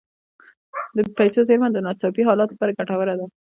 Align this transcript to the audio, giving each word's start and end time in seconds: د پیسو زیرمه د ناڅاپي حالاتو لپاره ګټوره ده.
د 0.95 0.97
پیسو 1.17 1.39
زیرمه 1.47 1.69
د 1.71 1.77
ناڅاپي 1.85 2.23
حالاتو 2.29 2.53
لپاره 2.55 2.77
ګټوره 2.79 3.13
ده. 3.19 3.25